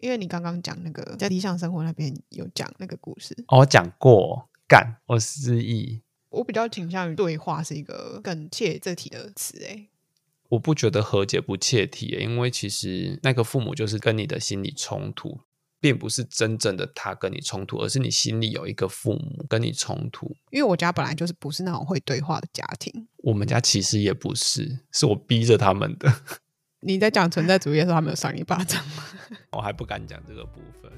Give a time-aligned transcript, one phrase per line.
[0.00, 6.02] 因为你刚刚讲那个在理想生活那边有讲那个故事，哦，我讲过，干，我失忆。
[6.30, 9.88] 我比较倾向于对话是一个更切这题的词，诶，
[10.50, 15.40] 我不觉得和解不切题，因为其实那个父母就是跟你的心理冲突，
[15.80, 20.36] 并不是真正的他跟你冲突，而是你心里有一个父母跟你冲突。
[20.50, 26.12] 因为我家本来就是不是那种会对话的家庭，我们家其实也不是，是我逼着他们的。
[26.82, 29.04] 你在讲存在主义的时候，他没有扇你一巴掌吗？
[29.52, 30.90] 我还不敢讲这个部分。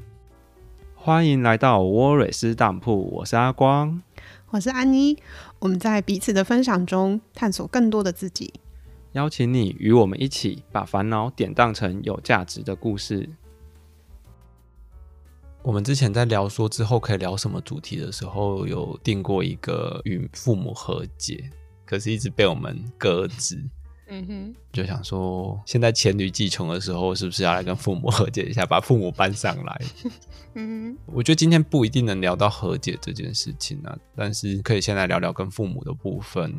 [0.95, 4.00] 欢迎来到沃瑞斯当铺，我是阿光，
[4.50, 5.18] 我是安妮。
[5.59, 8.54] 我们在彼此的分享中探索更多的自己，
[9.12, 13.28] 邀请你与我们一起把烦恼典当成有价值的故事。
[15.64, 21.51] 我们之前在聊说之后可以聊什么主题的时候，有定过一个与父母和解，
[21.84, 23.60] 可是一直被我们搁置。
[24.15, 29.80] 嗯哼，就想说，现在黔驴技穷的时候，是不是要来跟父母和解一下，把父母搬上来？
[30.55, 36.52] 嗯哼，我觉得今天不一定能聊到和解这件事情啊，但是可以先来聊聊跟父母的部分。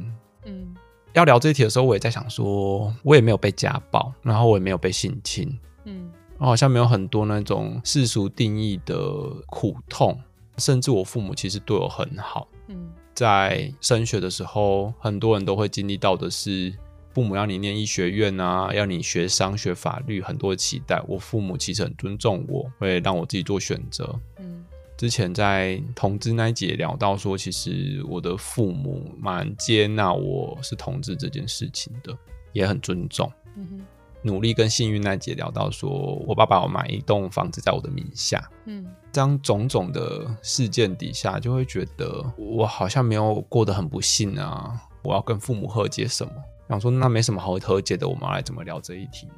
[0.45, 0.75] 嗯，
[1.13, 8.97] 要聊这一题的时候，我也在想说，我也没有被家暴，然后我也没有被性侵，嗯，我好像没有很多那种世俗定义的
[9.45, 10.19] 苦痛，
[10.57, 12.47] 甚至我父母其实对我很好。
[12.67, 16.73] 嗯，在升学的时候，很多人都会经历到的是。
[17.13, 20.99] 父母要你念医学院啊，要你学商学法律，很多期待。
[21.07, 24.19] 我父母其实很尊重我，会让我自己做选择。
[24.39, 24.65] 嗯，
[24.97, 32.17] 之前在同志那一集聊到说，其实我的父母蛮接纳我是同志这件事情的，
[32.51, 33.31] 也很尊重。
[33.55, 33.85] 嗯哼，
[34.23, 38.49] 努力跟幸运那一集聊到说，我爸爸我买一栋房子在我的名下。
[38.65, 44.81] 嗯，这样种种的事件底下，就会觉得我好像没有过得很不幸啊。
[45.03, 46.33] 我要跟父母和解什么？
[46.69, 49.33] 想说那没什么好和解的，我们要来怎么聊这一题呢？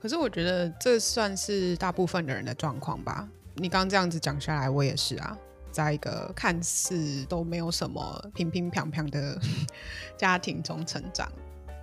[0.00, 3.28] 可是我觉得这算是大部分的人的状况吧。
[3.54, 5.36] 你刚刚这样子讲下来，我也是啊，
[5.70, 9.38] 在一个看似都没有什么平平平平的
[10.16, 11.30] 家庭中成长。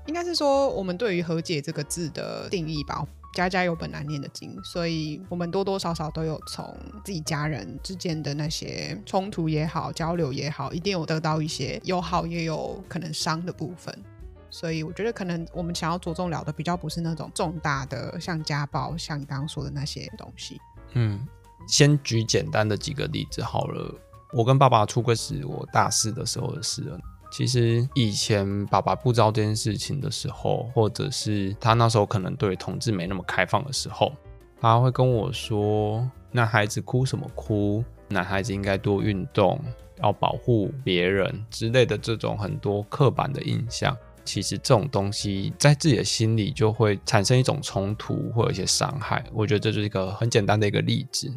[0.06, 13.98] 应该是说，我们对于和解这个字的定义吧，家家有本难念的经，所以我们多多少少都有从自己家人之间的那些冲突也好，交流也好，一定有得到一些有好也有可能伤的部分。
[14.54, 20.62] 所以我觉得，可能我们想要着重聊的比较不是那种重大的，像家暴，像你刚刚说的那些东西。
[20.94, 21.28] 嗯，
[21.68, 23.92] 先举简单的几个例子好了。
[24.32, 27.00] 我跟爸爸出柜是我大四的时候的事了。
[27.32, 34.12] 其实以前爸爸不知道这件事情的时候，或者是他那时候可能对同志没那么开放的时候，
[34.62, 37.84] 他会跟我说：“男孩子哭什么哭？
[38.08, 39.60] 男孩子应该多运动，
[39.98, 49.24] 要保护别人之类的这种很多刻板的印象。”其实这种东西在自己的心里就会产生一种冲突，或者一些伤害。
[49.34, 51.32] 我觉得这就是一个很简单的一个例子。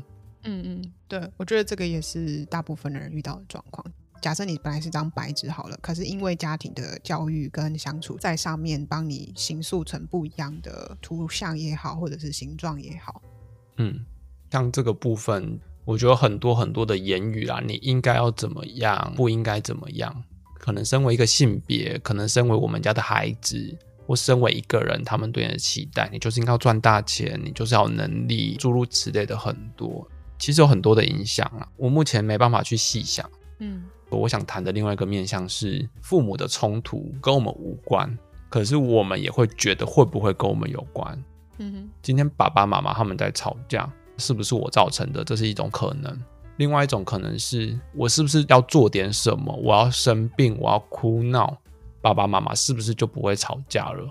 [0.44, 3.84] 嗯嗯，对，我觉得这个也是大部分的人遇到的状况。
[4.22, 13.20] 假设你本来是张白纸好了，可是因为家庭的教育跟相处在上面，帮你形塑成不一样的图像也好，或者是形状也好。
[13.76, 14.04] 嗯，
[14.50, 20.24] 像这个部分，我觉得很多很多的言语啊，你应该要怎么样，不应该怎么样。
[20.66, 23.72] 可能身为一个性别，可能身为我们家的孩子，
[24.04, 30.04] 或身为一个人，他们对你的期待，你就是应该要赚大钱，你就是要有能力，诸如此类的很多，
[30.40, 31.68] 其实有很多的影响啊。
[31.76, 33.30] 我目前没办法去细想。
[33.60, 38.18] 嗯，我想谈的另外一个面向是父母的冲突跟我们无关，
[38.48, 41.16] 可是我们也会觉得会不会跟我们有关？
[41.58, 43.88] 嗯哼，今天爸爸妈妈他们在吵架，
[44.18, 45.22] 是不是我造成的？
[45.22, 46.20] 这是一种可能。
[46.56, 49.54] 另外一种可能是我是不是要做点什么？
[49.62, 51.56] 我要生病，我要哭闹，
[52.00, 54.08] 爸爸妈妈是不是就不会吵架了？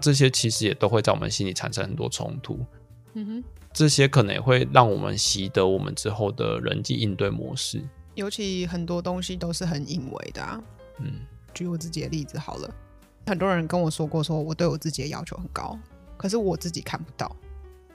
[0.00, 2.58] 这些其实也都会在我们心里产生很多冲突。
[3.14, 7.82] 嗯哼，这些可能也会让我们习得我们之后的人际应对模式。
[8.14, 10.62] 尤其很多东西都是很隐微的啊。
[10.98, 11.20] 嗯，
[11.54, 12.74] 举我自己的例子好了，
[13.26, 15.78] 很多人跟我说过，说我对我自己的要求很高，
[16.16, 17.34] 可是我自己看不到。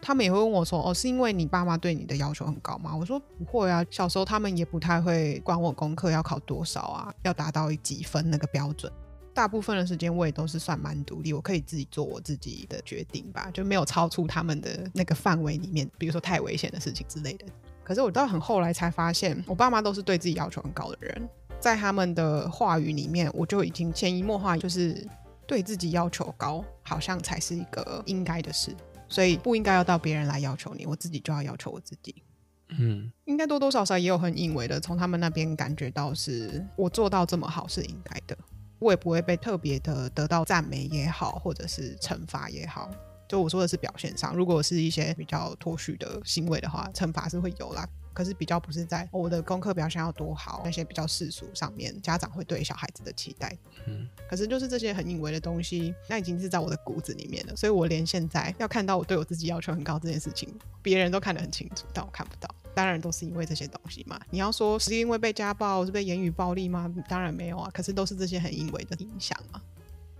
[0.02, 8.91] 他们也会问我说：“哦，是因为你爸妈对你的要求很高吗？”我说：“不会啊，小时候他们也不太会管我功课要考多少啊，要达到几分那个标准。
[9.34, 17.46] 大部分的时间我也都是算蛮独立，我可以自己做我自己的决定吧，就没有超出他们的那个范围里面，比如说太危险的事情之类的。
[17.84, 21.29] 可是我到很后来才发现，我爸妈都是对自己要求很高的人，
[21.59, 25.08] 在他们的话语里面，我就已经潜移默化，就是
[25.46, 28.76] 对自己要求高，好像才是一个应该的事。”
[29.09, 32.24] 所以不应该要到别人来要求你，我自己就要要求我自己。
[32.70, 38.38] 嗯，应该多多少少也有很隐微的从他们那边感觉到，是我做到这么好是应该的，
[38.80, 42.92] 我也不会被特别的得到赞美也好，或者是惩罚也好。
[43.30, 47.88] 就我说的是表现上，如果是一些比较脱序的行为的话，惩罚是会有啦。
[48.17, 53.55] 可是比较不是在、哦、我的功课表现要多好那些比较世俗上面，家长会对小孩子的期待。
[53.85, 57.55] 嗯，可是就是这些很隐微的东西，那已经是在我的骨子里面了。
[57.55, 62.49] 所以我连现在要看到我对我自己要求很高这件事情，别人都看得很清楚，但我看不到。
[62.73, 64.20] 当然都是因为这些东西嘛。
[64.31, 66.91] 你要说是因为被家暴，是被言语暴力吗？
[67.08, 67.70] 当然没有啊。
[67.72, 69.61] 可是都是这些很隐微的影响啊。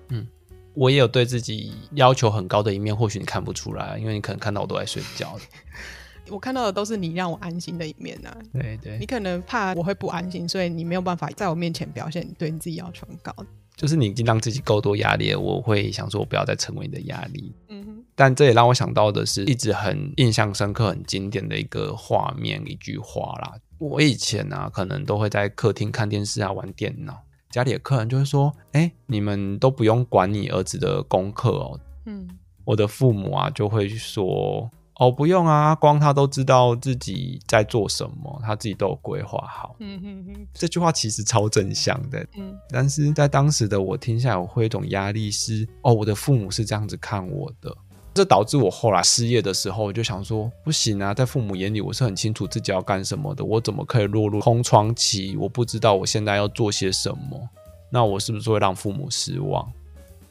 [0.10, 0.28] 嗯，
[0.76, 5.40] 我也有对自己要求很高的一面，或许你看不出来，因为你可能看到我都在睡觉。
[6.30, 8.36] 我看到的都是你让我安心的一面啊。
[8.54, 13.34] 对对，你可能怕我会不安心，所以你没有办法在我面前表现你对你自己要求很高。
[13.76, 17.54] 就是你已经让自己够多压力了，我会想说，我不要再成为你的压力。
[17.68, 18.04] 嗯哼。
[18.16, 23.54] 但这也让我想到的是，一直很印象深刻、很经典的一个画面、一句话啦。
[23.78, 27.22] 我以前啊，可能都会在客厅看电视啊、玩电脑，
[27.52, 32.28] 家里的客人就会说：“哎，你们都不用管你儿子的功课哦。”嗯。
[32.66, 34.68] 我的父母啊，就会说。
[35.00, 39.76] 哦，不用啊，光他都知道自己在做什么，他自己都有规划好。
[39.80, 42.26] 嗯哼哼，这句话其实超正向的。
[42.36, 47.72] 嗯，但是在当时的我听下来，我会有一种压力是，哦，我的父母是这样子看我的，
[48.16, 55.38] 这导致我后来失业的时候，我就想说，不行啊，在父母眼里，我是很清楚自己要干什么的，我怎么可以落入空窗期？
[55.38, 57.48] 我不知道我现在要做些什么，
[57.92, 59.72] 那我是不是会让父母失望？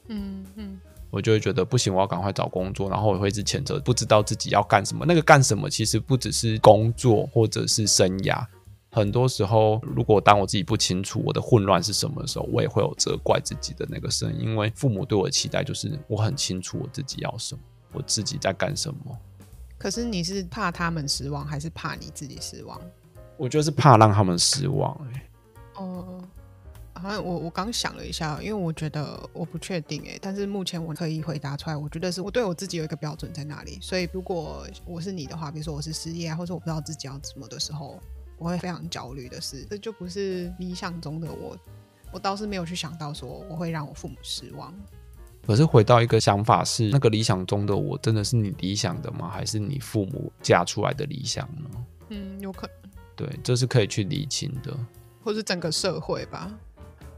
[0.08, 0.80] 嗯嗯。
[1.16, 5.06] 我就会觉得不行，我要赶快找工作，然后我会一直谴责，不知道自己要干什么。
[5.06, 8.44] 那个干什么，其实不只是工作或者是生涯。
[8.90, 14.42] 很多时候，如果当我自己不清楚我的混乱是什么的时候，我也会有责怪自己的那个声音。
[14.42, 17.60] 因为父母对我的期待就是我很清楚我自己要什么，
[17.94, 19.18] 我自己在干什么。
[19.78, 22.78] 可是你是怕他们失望，还是怕你自己失望？
[23.38, 25.22] 我就是怕让他们失望，欸。
[25.76, 26.20] 哦。
[26.98, 38.00] 好像我我刚想了一下，因为我觉得我不确定诶，但是目前我可以回答出来，我觉得是我对我自己有一个标准在那里，所以如果我是你的话，比如说我是失业啊，或者我不知道自己要怎么的时候，
[38.38, 41.56] 我会非常焦虑的是，这就不是理想中的我，
[42.12, 44.74] 我倒是没有去想到说我会让我父母失望。
[45.46, 49.30] 可是回到一个想法是，那个理想中的我真的是你理想的吗？
[49.30, 51.70] 还是你父母嫁出来的理想呢？
[52.08, 52.90] 嗯，有可能。
[53.14, 54.76] 对，这是可以去理清的，
[55.22, 56.52] 或是整个社会吧。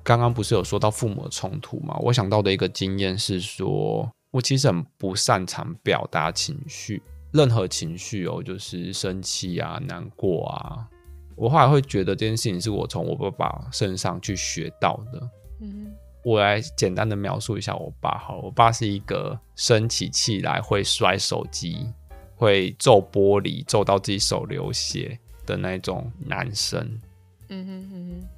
[0.08, 1.94] 刚刚不是有说到父母的冲突吗？
[2.00, 10.88] 我想到的一个经验是说，我其实很不擅长表达情绪，任何情绪哦，就是生气啊、难过啊。
[11.36, 15.30] 我后来会觉得这件事情是我从我爸爸身上去学到的。
[15.60, 15.92] 嗯，
[16.24, 21.86] 我来简单的描述一下我爸好了，我爸是一个生起气来会摔手机、
[22.34, 26.98] 会揍玻璃、揍到自己手流血的那种男生。
[27.50, 28.28] 嗯哼哼哼。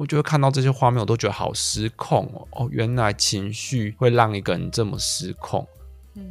[0.00, 2.48] 我就会看到这些画面，我都觉得好失控哦！
[2.52, 5.68] 哦，原来情绪会让一个人这么失控，
[6.14, 6.24] 嗯，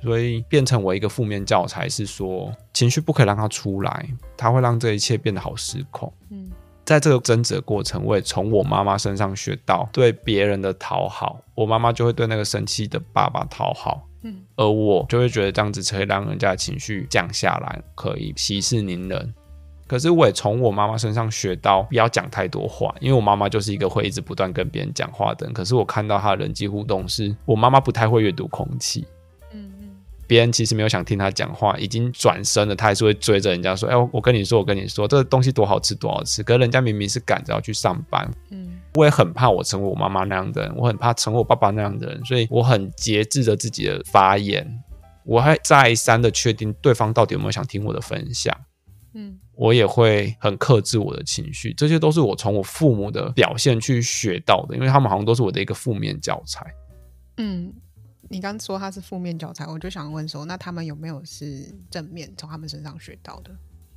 [0.00, 6.12] 所以变成我一个负面教材是说，情绪不可以让它出来，它会让这一切变得好失控。
[6.30, 6.48] 嗯，
[6.84, 19.34] 在这个争执的过程，我也从我妈妈身上学到对别人的讨好，我妈妈就会对那个生气的爸爸讨好，嗯，而我就会觉得这样子可以让人家的情绪降下来，可以息事宁人。
[19.86, 25.54] 可是我也从我妈妈身上学到不要讲太多话，因为我妈妈就是一个会一直不断跟别人讲话的人。
[25.54, 29.06] 可是我看到她的人际互动是，我妈妈不太会阅读空气。
[29.52, 29.88] 嗯嗯，
[30.26, 38.28] 别人其实没有想听她讲话，已经转身了，她还是会追着人家说：“哎，我跟你说，我跟你说，这个东西多好吃，多好吃。”可是人家明明是赶着要去上班。
[38.50, 44.66] 嗯，我也很怕我成为我妈妈那样的人，我很怕成为我爸爸那样的人，所以我很节制着自己的发言，
[45.24, 48.52] 我还再三的确定对方到底有没有想听我的分享。
[49.14, 49.38] 嗯。
[49.56, 56.64] 我也会很克制我的情绪，这些都是我从我父母的表现去学到的，因为他们好像都是我的一个负面教材。
[57.38, 57.72] 嗯，
[58.28, 63.50] 你刚说他是负面教材，我就想问说，那他们有没有是正面从他们身上学到的？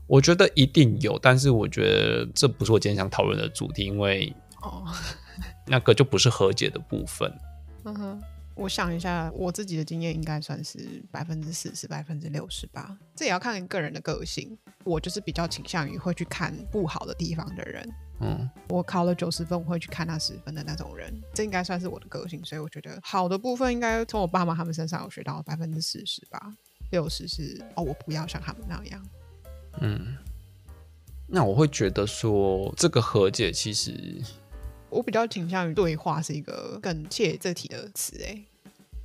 [0.08, 4.86] 我觉得一定有，但是我觉得这不是我今天想讨论的主题，因为哦，
[5.68, 7.32] 那个就不是和解的部分。
[7.84, 8.22] 嗯哼。
[8.60, 12.98] 我想一下，我自己的经验应该算是百分之四十、百分之六十吧。
[13.16, 14.58] 这也要看个人的个性。
[14.84, 17.90] 我就是比较倾向于会去看不好的地方的人。
[18.20, 21.10] 嗯，我考了九十分，我会去看那十分的那种人。
[21.34, 26.54] 这应该算是我的个性，所以我觉得好的部分应该从我爸妈他们身上有学到百分之四十吧。
[26.92, 29.02] 六十是哦，我不要像他们那样。
[29.80, 30.18] 嗯，
[31.28, 34.22] 那我会觉得说这个和解其实。
[34.90, 38.42] 我比较倾向于对话是一个更切这题的词，哎，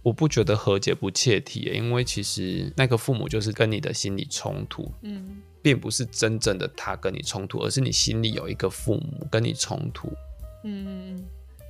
[0.02, 10.12] 我不觉得和解不切题，因为其实那个父母就是跟你的心理冲突，嗯，并不是真正的他跟你冲突，而是你心里有一个父母跟你冲突，
[10.64, 11.22] 嗯，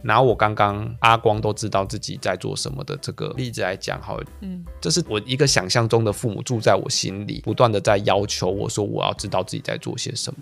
[0.02, 10.40] 拿我刚刚阿光都知道自己在做什么的这个例子来讲，好，嗯，这是我一个想象中的父母住在我心里，不断的在要求我说我要知道自己在做些什么。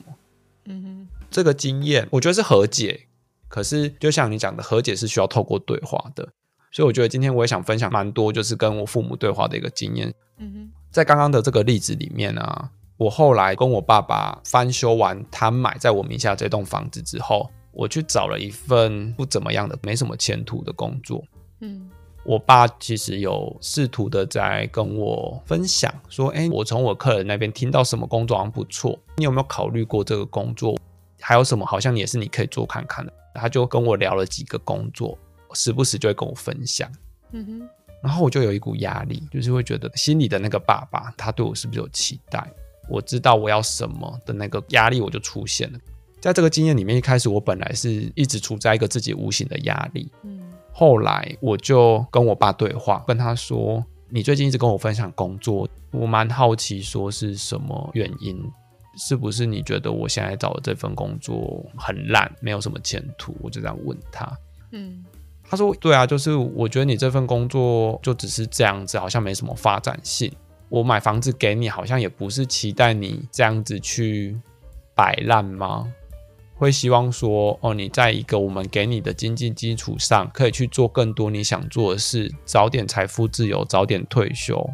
[0.65, 3.07] 嗯哼，这个经验我觉得是和解，
[3.53, 6.27] 可是就像你讲的，和解是需要透过对话的，
[6.71, 10.15] 所以我觉得今天我也想分享蛮多，就是跟我父母对话的一个经验。
[10.39, 12.71] 嗯哼，在刚刚的这个例子里面啊。
[12.99, 21.25] 我后来跟我爸爸翻修完他买在我名下这栋房子之后，我去找了一份不怎么样的、没什么前途的工作。
[21.61, 21.91] 嗯，
[22.23, 30.79] 我爸其实有试图的在跟我分享说：“哎，我从我客人那边听到什么工作好像不错，你有没有考虑过这个工作？
[31.21, 35.19] 还有什么好像也是你可以做看看的？”他就跟我聊了几个工作，
[35.55, 36.91] 时不时就会跟我分享。
[37.33, 37.69] 嗯哼，
[38.03, 42.47] 然后我就有一股压力，就是会觉得心里的那个爸爸，他对我是不是有期待？
[42.89, 45.79] 我知道我要什么的那个压力，我就出现了。
[46.21, 50.11] 在这个经验里面，一开始我本来是一直处在一个自己无形的压力。
[50.23, 50.41] 嗯，
[50.73, 58.41] 后来我就跟我爸对话，跟他说：“你最近一直跟我分享工作，我蛮好奇，说是什么原因？
[58.97, 64.31] 是不是你觉得我现在找的这份工作很烂，没有什么前途？”我就这样问他。
[64.71, 65.05] 嗯，
[65.43, 70.33] 他说：“对啊，就是我觉得你这份工作就只是这样子，好像没什么发展性。”
[70.69, 74.39] 我买房子给你，好像也不是期待你这样子去
[74.95, 75.93] 摆烂吗？
[76.55, 84.67] 会希望说，哦，你在一个我们给你的经济基础上，可以去做更多你想做的事，早点财富自由，早点退休。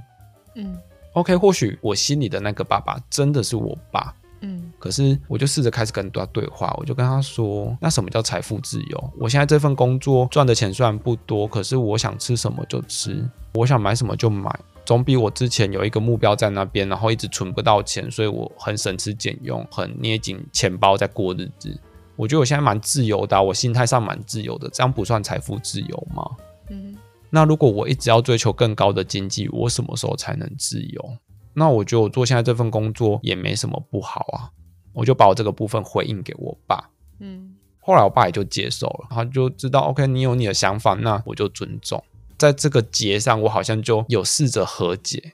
[0.54, 0.76] 嗯
[1.12, 4.14] ，OK，或许我心里的那个爸爸真的是我爸。
[4.40, 9.12] 嗯，可是我就试着开始跟他对话，我就跟他说，那什么叫财富自由？
[9.18, 14.56] 我现在这份工作赚的钱虽然不多，可是我想吃什么就吃，我想买什么就买。
[14.86, 21.76] 总比我之前有一个目标在那边，然后一直存不到钱，所以我很省吃俭用，很捏紧钱包在过日子。
[22.14, 26.24] 我觉得我现在蛮自由的啊，我心态上蛮自由的，这样不算财富自由吗？
[26.70, 26.96] 嗯。
[27.30, 31.16] 那如果我一直要追求更高的经济，我什么时候才能自由？
[31.54, 34.50] 那我觉得我做现在这份工作也没什么不好啊。
[34.92, 36.90] 我就把我这个部分回应给我爸。
[37.20, 37.54] 嗯。
[37.80, 42.02] 后来我爸也就接受了，他就知道，OK，你有你的想法，那我就尊重。
[42.36, 45.32] 在这个结上，我好像就有试着和解。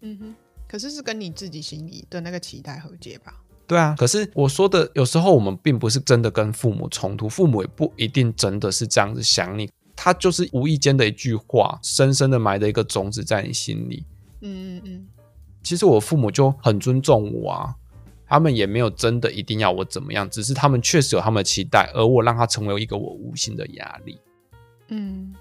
[0.00, 0.34] 嗯哼，
[0.66, 3.34] 可是是跟你自己心里的那个期待和解吧？
[3.68, 9.70] 对啊，可是我说的，有时候我们并不是真的跟父母冲突，父母也不一定真的是这样子想你，
[10.04, 14.04] 他就是无意间的一句话，深深的埋的一个种子在你心里。
[14.40, 15.06] 嗯嗯嗯。
[15.62, 17.76] 其实我父母就很尊重我啊，
[18.26, 24.18] 他们也没有真的一定要我怎么样，只是他们确实有他们的期待，而我让他成为一个我无形的压力。
[24.88, 25.32] 嗯。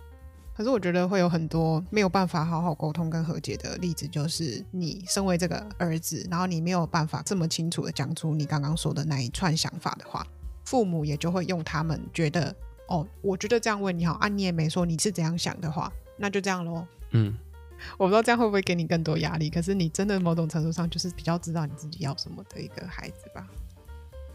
[0.53, 10.24] 可是我觉得会有很多没有办法好好沟通跟和解的例子，就是你身为这个儿子，然后你没有办法这么清楚的讲出你刚刚说的那一串想法的话，
[10.65, 12.56] 父母也就会用他们觉得
[12.91, 16.86] 哦，我觉得这样问你好啊，你也没说你是怎样想的话，那就这样喽。
[17.12, 17.33] 嗯，
[17.98, 23.48] 我不知道这样会不会给你更多压力，可是你真的某种程度上就是比较知道你自己要什么的一个孩子吧。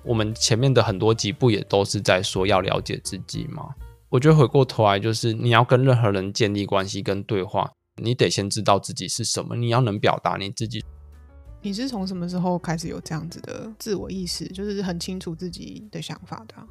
[0.03, 3.75] 我们前面的很多集不也都是在说要了解自己吗？
[4.09, 7.71] 我觉得回过头来，就是你要跟任何人建立关系跟对话，
[8.03, 10.83] 你得先知道自己是什么，你要能表达你自己。
[11.61, 16.65] 你是从什么时候开始有这样子的自我意识，就是很清楚自己的想法的啊？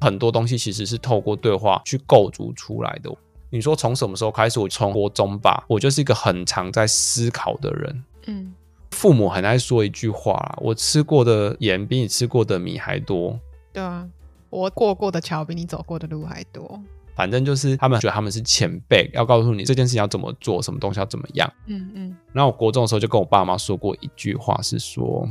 [0.00, 3.10] 很多东西其实是透过对话去构筑出来的。
[3.50, 4.58] 你说从什么时候开始？
[4.58, 8.04] 我从国中吧，我就是一个很常在思考的人。
[8.26, 8.54] 嗯，
[8.90, 13.38] 父母很爱说一句话，我吃过的盐比你吃过的米还多。
[13.72, 14.08] 对啊。
[14.50, 16.80] 我过过的桥比你走过的路还多。
[17.16, 21.52] 反正就是他们觉得他们是前辈，要告诉你这件事情要怎么做，什么东西要怎么样。
[21.66, 22.16] 嗯嗯。
[22.32, 25.28] 然后我国中的时候就跟我爸妈说过一句话，是说，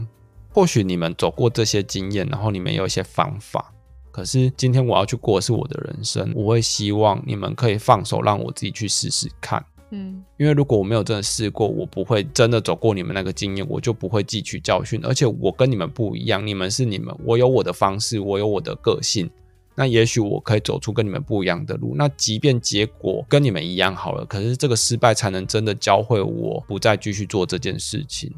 [0.53, 3.72] 或许你们走过这些经验，然后你们有一些方法，
[4.13, 9.65] 可是今天我要去过的是我的人生，我会希望你们可以放手，让我自己去试试看。
[9.89, 15.01] 嗯，因为如果我没有真的试过，我不会真的走过你们那个经验，我就不会汲取教训。
[15.03, 19.27] 而且我跟你们不一样，你们是你们，我有我的方式，我有我的个性。
[19.75, 21.95] 那也许我可以走出跟你们不一样的路。
[21.95, 28.31] 那即便结果跟你们一样好了，可是这个失败才能真的教会我不再继续做这件事情。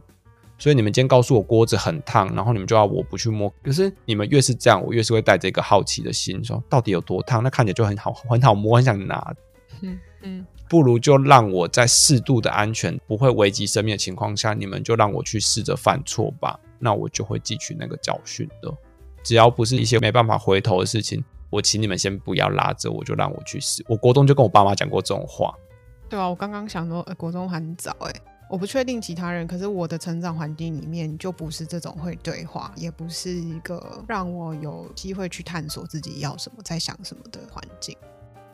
[0.58, 3.54] 所以你们今天告诉我锅子很烫，然后你们就要我不去摸。
[3.64, 7.44] 可是你们越是这样，我越是会带着一个好奇的心，说到底有多烫？
[7.44, 9.34] 那看起来就很好，很好摸，很想拿。
[9.82, 10.46] 嗯嗯。
[10.68, 16.60] 不如就让我在适度的安全、不会危及生命的情况下，你们就让我去试着犯错吧。
[16.80, 18.74] 那我就会汲取那个教训的。
[19.24, 23.86] 只要不是一些没办法回头的事情，我请你们先不要拉着我，就让我去试。
[23.88, 25.54] 我国中就跟我爸妈讲过这种话。
[26.10, 37.98] 对啊，我刚刚想说，呃，国中很早诶，我不确定其他人，可是我的成长环境里面就不是这种会对话，也不是一个让我有机会去探索自己要什么、在想什么的环境。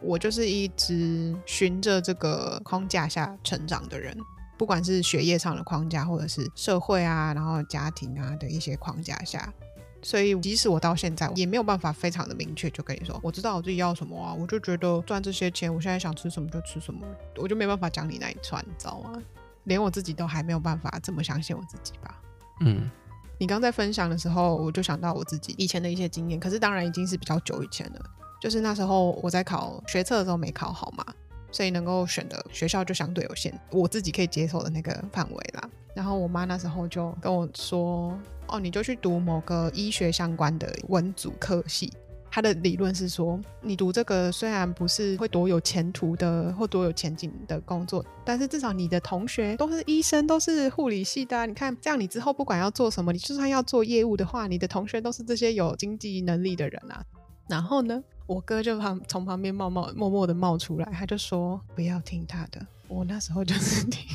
[0.01, 4.17] 我就是一直循着这个框架下成长的人，
[4.57, 9.53] 不管是学业上的框架，或者是社会啊，然后家庭啊的一些框架下。
[10.01, 17.05] 所以，即使我到现在也没有办法非常的明确就跟你说，我知道我自己要什么啊，我就觉得赚这些钱，我现在想吃什么就吃什么，
[17.35, 19.21] 我就没办法讲你那一串，你知道吗？
[19.63, 22.21] 连我自己都还没有办法这么相信我自己吧。
[22.61, 22.89] 嗯，
[23.37, 28.01] 你刚在分享的时候，我就想到我自己以前的一些经验，可是当然已经是比较久以前了，
[28.39, 31.05] 就是那时候我在考学测的时候没考好嘛，
[31.51, 35.69] 所以能够选的学校就相对有限，我自己可以接受的那个范围啦。
[35.93, 38.17] 然后我妈那时候就跟我说。
[38.47, 41.93] 哦，你就去读某个医学相关的文组科系。
[42.33, 51.45] 他的理论是说，你读这个虽然不是会多有前途的或多有前景的工作，但是至少你的同学都是医生，都是护理系的啊。
[51.45, 57.03] 你看，这样你之后不管要做什么，你就算要做业务的话，你的同学都是这些有经济能力的人啊。
[57.49, 62.65] 然后呢，我哥就旁从旁边冒冒默默的冒出来，他就说不要听他的。
[62.87, 64.07] 我那时候就是听。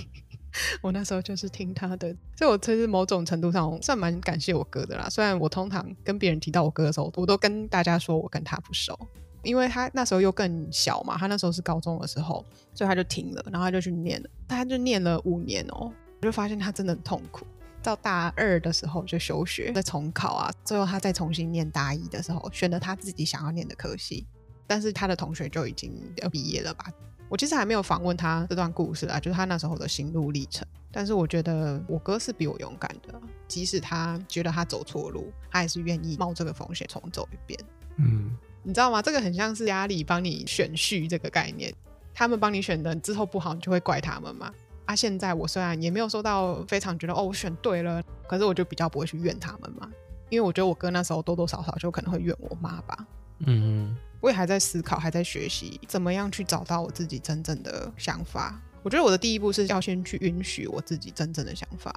[0.82, 5.08] 我那时候就是听他的，所以我其实某种程度上算蛮感谢我哥的啦。
[5.08, 8.98] 虽然我通常跟别人提到我哥的时候，我都跟大家说我跟他不熟，
[9.42, 12.44] 因为他那时候又更小嘛，他那时候是高中的时候，
[12.74, 17.46] 所以他就停了，然后他就去念了，他就念了五年哦，我就发现他真的很痛苦。
[17.82, 24.26] 到大二的时候就休学，再重考啊，最后他再重新念大一的时候，选了他自己想要念的科系，
[24.66, 26.86] 但是他的同学就已经要毕业了吧。
[27.28, 30.66] 我其实还没有访问他这段故事啊，就是他那时候的心路历程。
[30.92, 37.60] 但是我觉得我哥是比我勇敢的，即使他觉得他走错路，他还是愿意冒这个风险重走一遍。
[37.96, 39.02] 嗯，你知道吗？
[39.02, 41.74] 这个很像是压力帮你选序这个概念，
[42.14, 44.50] 他们帮你选的之后不好，你就会怪他们嘛。
[44.86, 49.90] 啊，现在我虽然也没有收到非常觉得哦我选对了，可是我就比较不会去怨他们嘛，
[50.30, 53.06] 因为我觉得我哥那时候多多少少就可能会怨我妈吧。
[53.40, 53.94] 嗯。
[54.20, 58.60] 我也还在思考，还在学习怎么样去找到我自己真正的想法。
[58.82, 61.92] 我觉得我的第一步是要先去允许我自己真正的想法，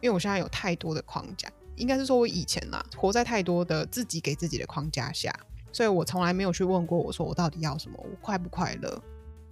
[0.00, 5.34] 因为我现在有太多的框架，应该是说我以前啦，活在太多的自己给自己的框架下，
[5.70, 9.02] 所以我从来没有去问过我说我到底要什么，我快不快乐？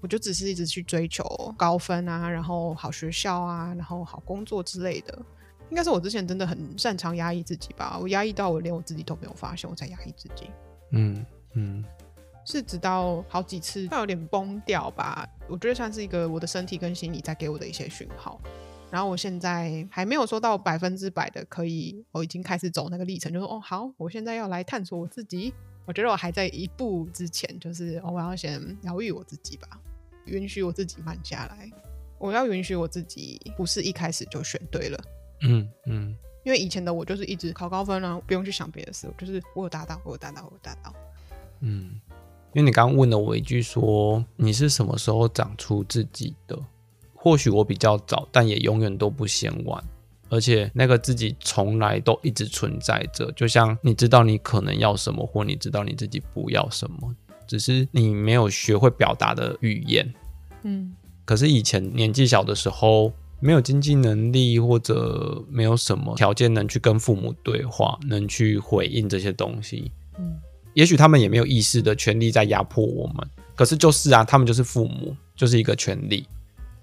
[0.00, 1.24] 我就只是一直去追求
[1.58, 5.18] 高分啊，然后好学校啊，然后好工作之类的。
[5.70, 10.50] 应该是我之前真的很擅长压抑自己吧，我压抑到我连我自己都没有发现我在压抑自己。
[10.92, 11.84] 嗯嗯。
[12.50, 15.28] 是直到好几次，快有点崩掉吧。
[15.46, 18.40] 我觉得算是一个我的身体跟心理在给我的一些讯号。
[18.90, 25.52] 然后我现在还没有说到百分之百的可以，我已经开始走那个历程，就说哦好，我现在要来探索我自己。
[25.84, 29.68] 我觉得我还在一步之前，就是哦我要先疗愈我自己吧，
[30.24, 31.70] 允许我自己慢下来。
[32.18, 34.98] 我要允许我自己不是一开始就选对了。
[35.42, 40.94] 嗯嗯，因为以前的我就是一直考高分啊，不用去想别的事，就是我有达到，我有达到，我有达到。
[41.60, 42.00] 嗯。
[42.54, 46.58] 因为你刚刚问了我一句，说你是什么时候长出自己的？
[47.14, 49.82] 或许我比较早，但也永远都不嫌晚。
[50.30, 57.14] 而且那个自己从来都一直存在着，就像你知道你可能要什么，或你知道你自己不要什么，
[57.46, 60.14] 只是你没有学会表达的语言。
[60.64, 60.94] 嗯。
[61.24, 69.92] 可是以前年纪小的时候，没有经济能力，或者没有什么条件能去跟父母对话，能去回应这些东西。
[70.18, 70.38] 嗯。
[70.78, 76.24] 也许他们也没有意识的权利在压迫我们，可是就是啊，他们就是父母，就是一个权利。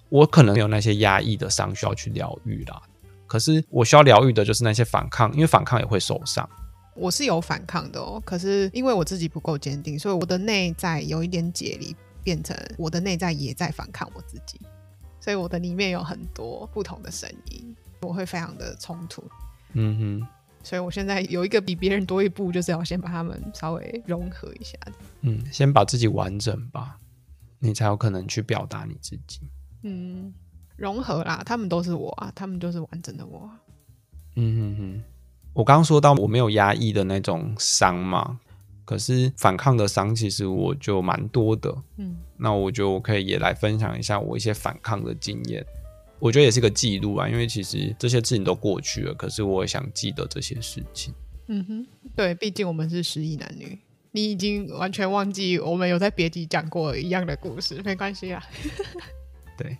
[0.09, 2.81] 我可能有那些压抑的伤需要去疗愈啦，
[3.25, 6.45] 可是我需要疗愈的就是那些反抗，因为反抗也会受伤。
[6.93, 14.59] 我是有反抗的哦，可是因为我自己不够坚定，所以我的内在有一点解离，变成我的内在也在反抗我自己，
[15.21, 19.23] 所以我的里面有很多不同的声音，我会非常的冲突。
[19.71, 20.27] 嗯哼。
[20.65, 24.75] 所以我现在有一个比别人多一步，就是要先把他们稍微融合一下。
[25.21, 26.97] 嗯，先把自己完整吧，
[27.59, 29.41] 你才有可能去表达你自己。
[29.83, 30.33] 嗯，
[30.75, 33.47] 融合啦，他们都是我啊，他们就是完整的我。
[34.35, 35.03] 嗯哼哼，
[35.53, 38.39] 我刚刚说到我没有压抑的那种伤嘛，
[38.85, 41.73] 可是反抗的伤其实我就蛮多的。
[41.97, 45.63] 嗯，那我就我可以也来分享一下我一些反抗的经验。
[46.19, 51.13] 我觉得也是个记录啊，因为其实这些事情都过去了，可是我也想记得这些事情。
[51.47, 53.77] 嗯哼，对，毕竟我们是失忆男女，
[54.11, 58.43] 你已经完全忘记我们有在别集讲过一样的故事，没关系啊。
[59.57, 59.77] 对，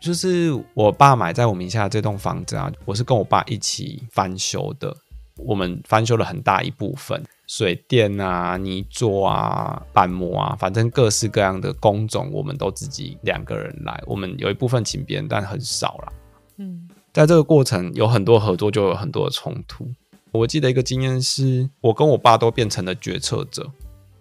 [0.00, 4.96] 就是我爸买在我名下这栋房子啊，我是跟我爸一起翻修的，
[5.36, 7.22] 我们翻修了很大一部分。
[7.46, 14.02] 水电啊、泥做啊、板模啊，反正各式各样的工种，我们都自己两个人来。
[14.06, 16.12] 我们有一部分请别人，但很少啦。
[16.58, 19.88] 嗯，在这个过程有很多合作，就有很多的冲突。
[20.32, 23.70] 我记得一个经验是，我跟我爸都变成了决策者。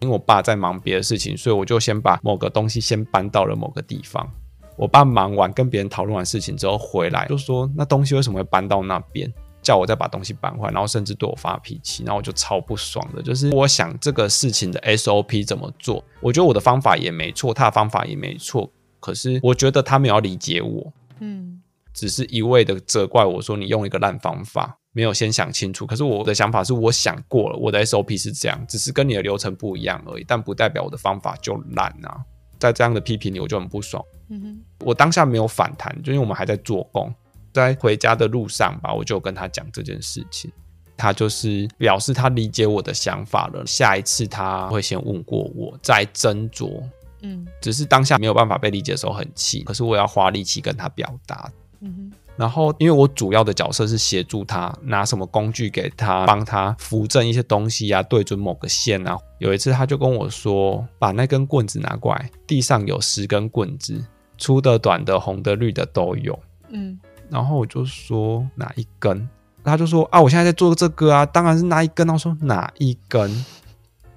[0.01, 4.29] 因为我爸在忙别的事情，所以我就先把某个东西先搬到了某个地方。
[4.75, 9.33] 我爸忙完跟别人讨论完事情之后回来，就说那东西为什么会搬到那边？
[9.65, 13.21] 叫我再把东西搬回来，然后甚至对我发脾气，然后我就超不爽的。
[13.23, 21.59] 就是我想这个事情的 SOP 怎么做，我觉得我的方法也没错，他的方法也没错，可是我觉得他没有理解我，嗯，
[21.91, 25.87] 只是一味的责怪我说你用一个烂方法，没有先想清楚。
[25.87, 32.23] 可是我的想法是我想过了，我的 SOP 是这样，只是跟你的流程不一样而已，但不代表我的方法就烂啊。
[32.57, 34.01] 在这样的批评里，我就很不爽。
[34.29, 37.13] 嗯哼，我当下没有反弹，就因为我们还在做工，
[37.55, 40.51] 在回家的路上吧，我就跟他讲这件事情。
[40.97, 46.81] 他就是表示他理解我的想法了，下一次他会先问过我，再斟酌。
[47.21, 51.51] 嗯，只是当下没有办法被理解的时候很气，可是我要花力气跟他表达。
[51.81, 52.11] 嗯哼。
[52.37, 59.17] 然后，因为我主要的角色是协助他拿什么工具给他，帮他扶正一些东西啊，对准某个线啊。
[59.39, 64.03] 有一次，他就跟我说：“把那根棍子拿过来，地上有十根棍子，
[64.37, 66.37] 粗的、短的、红的、绿的都有。”
[66.71, 69.27] 嗯，然后我就说哪一根？
[69.63, 73.45] 他就说：“啊，我现在在做这个啊，当然是那一根。”我说哪一根？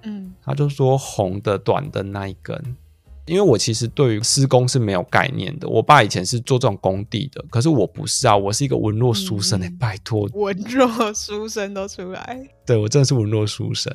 [0.02, 2.76] 嗯，他就说红的、短的那一根。
[3.24, 13.92] 因为我其实对于施工是没有概念的，我爸以前是做这种工地的，可是我不是啊，我是一个文弱书生哎、欸，拜托，文弱书生都出来，对，我真的是文弱书生，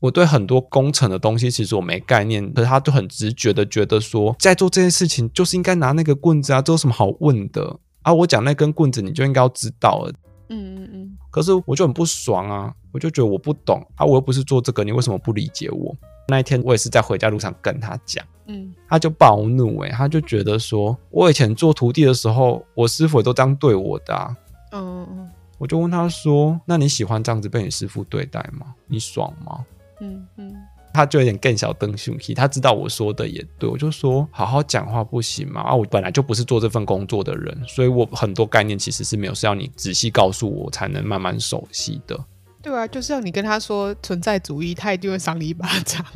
[0.00, 8.14] 我对很多工程的东西其实我没概念，可是他就很直觉的觉得说，在做这件事情就是应该拿那个棍子啊，这有什么好问的啊？
[8.14, 10.12] 我讲那根棍子你就应该要知道了，
[10.50, 15.92] 嗯嗯嗯，可是我就很不爽啊，我就觉得我不懂啊，我又不是做这个，你为什么不理解我？
[16.28, 24.36] 那一天我也是在回家路上跟他讲，嗯，他就暴怒哎、欸，他就觉得说，我以前做徒弟的时候，我师傅也都这样对我的、啊，
[24.72, 28.74] 嗯嗯，我就问他说，那你喜欢这样子被你师傅对待吗？
[28.86, 29.66] 你爽吗？
[30.00, 30.54] 嗯嗯，
[30.94, 35.60] 他就有点更小灯熊气，他知道我说的也对，我就说好好讲话不行吗？
[35.62, 42.18] 啊，我本来就不是做这份工作的人，所以我很多概念其实是没有，是要你仔细告诉我才能慢慢熟悉的。
[42.62, 46.06] 对啊，就是要你跟他说存在主义，他一定会赏你一巴掌。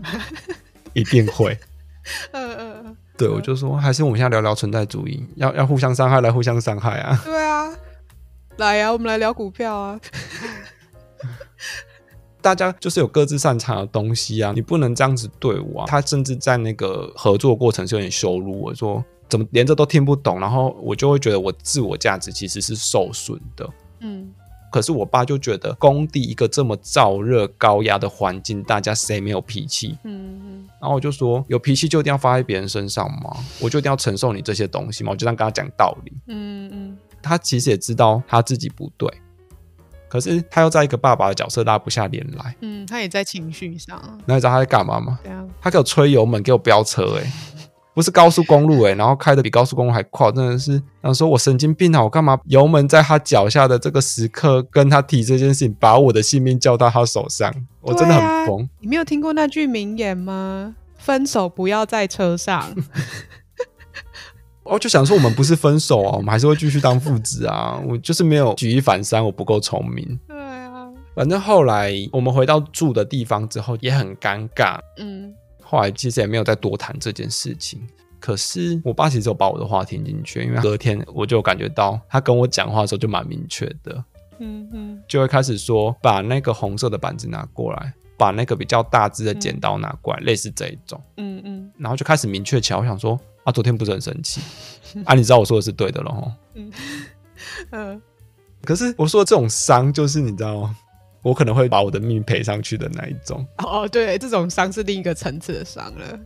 [0.95, 1.59] 一定会。
[2.33, 2.97] 嗯嗯嗯。
[3.17, 7.21] 对，我就说，还是我们现在聊聊存在主义，要要互相伤害来互相伤害啊。
[7.25, 7.69] 对啊，
[8.59, 10.01] 来呀、啊，我们来聊股票啊。
[12.41, 15.87] 大家就是有各自擅长的东西啊，你不能这样子对我啊。
[15.87, 23.69] 他甚至在那个合作过程是有点羞辱我说，怎么连这都听不懂，然后我就会觉得我自我价值其实是受损的。
[24.01, 24.33] 嗯。
[24.71, 29.97] 可是我爸就觉得工地一个这么燥热高压的环境，大家谁没有脾气？
[30.05, 30.69] 嗯嗯。
[30.79, 33.35] 然后我就说，有脾气就一定要发在别人身上吗？
[33.63, 35.11] 我就一定要承受你这些东西吗？
[35.13, 36.13] 我就这样跟他讲道理。
[36.27, 36.99] 嗯嗯。
[37.23, 39.11] 他其实也知道他自己不对，
[40.09, 42.55] 可是他又在一个爸爸的角色拉不下脸来。
[42.61, 44.01] 嗯，他也在情绪上。
[44.27, 45.19] 那你知道他在干嘛吗？
[45.61, 47.33] 他给我吹油门，给我飙车、欸，哎。
[47.95, 52.01] 不是高速公路哎、欸，然后开的比高速公路还快，真的是想说我神经病啊！
[52.01, 58.69] 我干嘛油门在他脚下的这个时刻跟他提这件事情，把我的性命交到他手上，我真的很疯、啊。
[58.79, 60.77] 你没有听过那句名言吗？
[60.97, 62.73] 分手不要在车上。
[64.71, 67.81] 我就想说，我们不是分手啊，我们还是会继续当父子啊。
[67.87, 70.19] 我就是没有举一反三，我不够聪明。
[70.29, 74.79] 对啊，反正后来我们回到住的地方之后也很尴尬。
[74.99, 75.35] 嗯。
[75.71, 77.79] 后来其实也没有再多谈这件事情，
[78.19, 84.03] 可是我爸其实有把我的话听进去，因为隔天我就感觉到他跟我讲话的时候就蛮明确的，
[84.39, 92.79] 嗯嗯，就会开始说把那个红色的板子拿过来，把那个比较大只的剪刀拿过来，嗯、类似这一种，嗯嗯，然后就开始明确起来。
[92.79, 94.43] 我想说啊，昨天不是很生气
[95.07, 95.15] 啊？
[95.15, 96.73] 你知道我说的是对的了齁，嗯
[97.71, 98.03] 嗯，
[98.63, 100.77] 可是我说的这种伤就是你知道吗？
[101.23, 106.21] 我可能会把我的命赔上去的那一种哦，对，这种伤是另一个层次的伤了。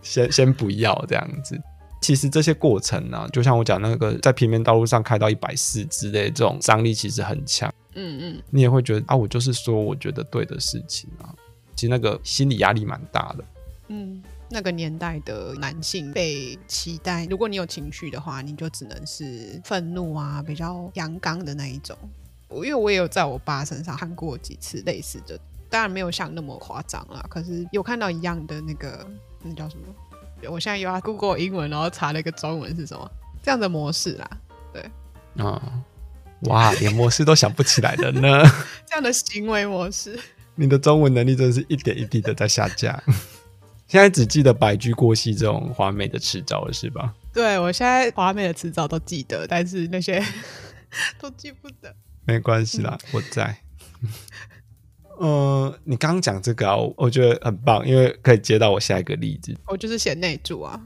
[0.00, 1.60] 先先不要这样子。
[2.00, 7.70] 其实这些过程呢、啊，就像我讲那个在平面道路上开到一百四之类，这种张力其实很强。
[7.94, 11.28] 嗯嗯，你也会觉得啊，我就是说我觉得对的事情啊，
[11.74, 13.44] 其实那个心理压力蛮大的。
[13.88, 21.96] 嗯，那个年代的男性被期待，如果你有情绪的话，你就只能是愤怒啊，比较阳刚的那一种。
[22.50, 27.24] 因为我也有在我爸身上看过几次类似的，当然没有像那么夸张啦。
[27.28, 29.04] 可是有看到一样的那个，
[29.42, 29.82] 那叫什么？
[30.48, 33.10] 我现在又要 Google 英文，然后查了一个中文是什么？
[33.42, 34.30] 这样的模式啦，
[34.72, 34.82] 对。
[35.44, 35.82] 啊、嗯，
[36.42, 38.42] 哇，连模式都想不起来了呢。
[38.86, 40.16] 这样的行为模式，
[40.54, 43.02] 你的中文能力真的是一点一滴的在下降。
[43.86, 47.14] 现在只记得白驹过隙这种华美的词藻了，是吧？
[47.32, 50.22] 对，我现在华美的词藻都记得，但是那些
[51.20, 51.94] 都记不得。
[52.24, 53.56] 没关系啦，嗯、我在。
[55.18, 59.56] 呃，你刚刚讲这个啊，我觉得很棒，因为可以接到我下一个例子。
[59.66, 60.80] 我就是写内助啊，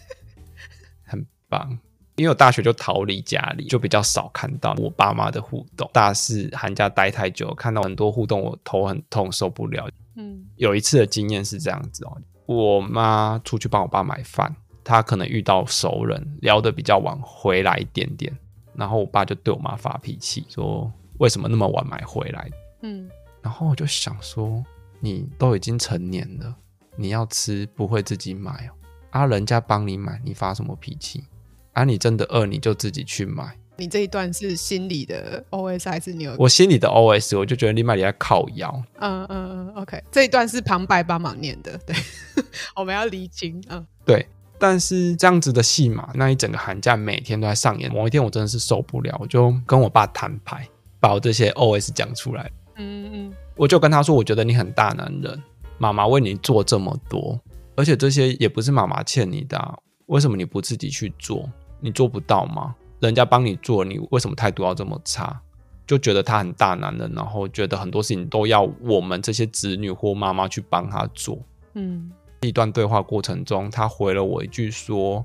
[1.02, 1.78] 很棒。
[2.16, 5.88] 因为我大学就逃离家里，就比较少看到我爸妈的互动。
[5.92, 9.88] 大四寒假待太久，看到很多互动，我头很痛，受不了。
[10.20, 14.54] 嗯，有一次的经验是这样子哦，我妈出去帮我爸买饭，
[14.84, 18.36] 她可能遇到熟人，聊得比较晚，回来一点点，
[18.74, 22.50] 然后我爸就对我妈发脾气，说为什么那么晚买回来？
[22.82, 23.08] 嗯，
[23.40, 24.64] 然后我就想说，
[25.00, 26.54] 你都已经成年了，
[26.96, 28.72] 你要吃不会自己买哦，
[29.10, 31.24] 啊，人家帮你买，你发什么脾气？
[31.72, 33.56] 啊，你真的饿，你就自己去买。
[33.80, 36.36] 你这一段是心里的 OS 还是你有？
[36.38, 38.70] 我心里的 OS，我就觉得你买你在靠腰。
[38.98, 41.96] 嗯嗯嗯，OK，这一段是旁白帮忙念的，对，
[42.76, 43.62] 我们要厘清。
[43.70, 44.26] 嗯，对。
[44.58, 47.90] 但是这样子的戏码，那一整个寒假每天都在上演。
[47.90, 50.68] 某一天我真的是受不了，我就跟我爸摊牌，
[51.00, 52.50] 把我这些 OS 讲出来。
[52.76, 55.42] 嗯嗯，我就跟他说，我觉得你很大男人，
[55.78, 57.40] 妈妈为你做这么多，
[57.74, 59.74] 而且这些也不是妈妈欠你的啊，
[60.08, 61.48] 为什么你不自己去做？
[61.80, 62.74] 你做不到吗？
[63.00, 65.40] 人家帮你做，你为什么态度要这么差？
[65.86, 71.36] 就觉得他很大男人，然后觉得很多事情都要我们这些子女或妈妈去帮他做。
[71.74, 75.24] 嗯，一段对话过程中，他回了我一句说：“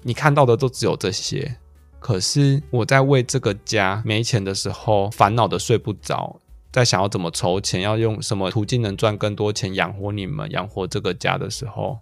[0.00, 1.58] 你看到的都只有这些，
[1.98, 6.40] 可是我在为这个家没钱的时候烦恼的睡不着，
[6.72, 11.98] 在想要怎么筹钱，要用什么途径能赚更多钱养活你们，养活这个家的时候，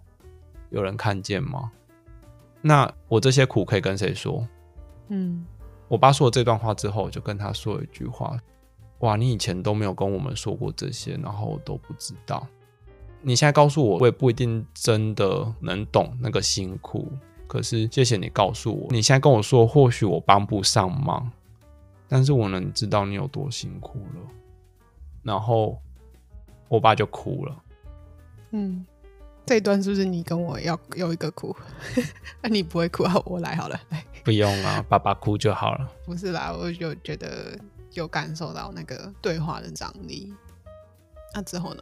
[0.69, 1.71] 有人看见吗？”
[2.63, 4.47] 那我这些苦可以跟谁说？
[5.07, 5.45] 嗯，
[5.87, 8.37] 我爸说了这段话之后，我就跟他说了一句话：
[8.99, 12.47] 哇，你以前都没有跟我们说过这些，然后我都不知道。
[13.21, 17.11] 你现在告诉我，我也不一定真的能懂那个辛苦。
[17.47, 21.31] 可是谢谢你告诉我，你现在跟我说，或许我帮不上忙，
[22.07, 24.21] 但是我能知道你有多辛苦了。
[25.23, 25.79] 然后
[26.67, 27.63] 我爸就哭了。
[28.51, 28.85] 嗯。
[29.47, 31.55] 这一段是不是你跟我要有一个哭？
[32.41, 33.13] 那 你不会哭啊？
[33.25, 33.79] 我来好了。
[33.89, 35.89] 来不用啊， 爸爸哭就好了。
[36.03, 37.57] 不是啦，我就觉得
[37.93, 40.33] 有感受到那个对话的张力。
[41.33, 41.81] 那之后呢？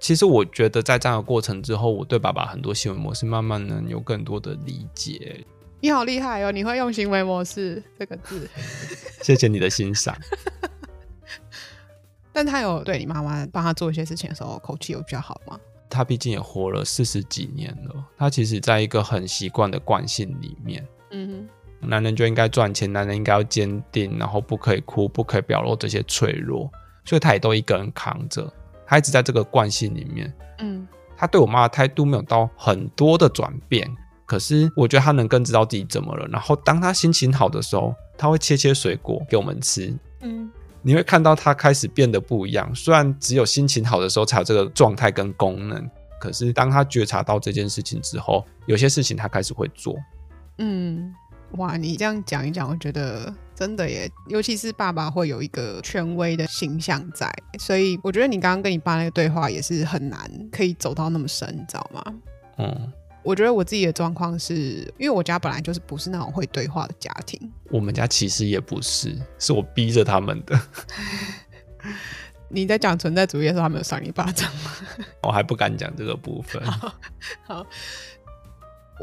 [0.00, 5.44] 其实我觉得在这样的过程之后，我对爸爸很多行为模式慢慢能有更多的理解。
[5.80, 6.52] 你好厉害哦！
[6.52, 8.48] 你会用行为模式这个字。
[9.22, 10.16] 谢谢你的欣赏。
[12.32, 15.58] 但他有对你妈妈帮他做一些事情的时候，口气有比较好吗？
[15.90, 20.86] 他毕竟也活了四十几年了，他其实在一个很习惯的惯性里面。
[21.10, 21.48] 嗯哼，
[21.82, 26.70] 男人就应该赚钱，男人应该要坚定，然后不可以哭，不可以表露这些脆弱，
[27.04, 28.52] 所以他也都一个人扛着，
[28.86, 30.32] 他一直在这个惯性里面。
[30.58, 33.88] 嗯，他对我妈的态度没有到很多的转变，
[34.26, 36.26] 可是我觉得他能更知道自己怎么了。
[36.28, 39.94] 然后当他心情好的时候，他会切切水果给我们吃。
[40.20, 40.50] 嗯。
[40.84, 49.96] 你会看到他开始变得不一样，虽然只有心情好的时候才有这个状态跟功能，可是当他觉察到这件事情之后，有些事情他开始会做。
[50.58, 51.14] 嗯，
[51.58, 60.18] 哇，你这样讲一讲，我觉得真的耶，尤其是爸爸会有一个权威的形象在，所以我觉得你刚刚跟你爸那个对话也是很难
[60.50, 62.04] 可以走到那么深，你知道吗？
[62.58, 62.92] 嗯。
[63.24, 67.40] 我觉得我自己的状况是，因为我家本来就是不是那种会对话的家庭。
[67.70, 70.60] 我们家其实也不是，是我逼着他们的。
[72.50, 74.72] 你在讲存在主义的时候，他没有扇你一巴掌吗？
[75.22, 76.60] 我还不敢讲这个部分。
[76.64, 76.92] 好，
[77.44, 77.66] 好，